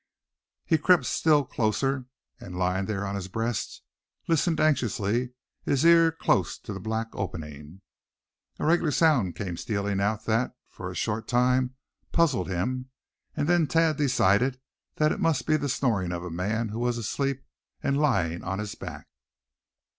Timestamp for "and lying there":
2.39-3.05